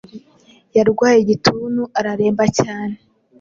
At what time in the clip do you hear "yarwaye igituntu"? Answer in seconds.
0.77-1.81